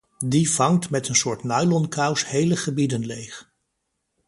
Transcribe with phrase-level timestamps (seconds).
[0.25, 3.51] Die vangt met een soort nylonkous hele gebieden leeg.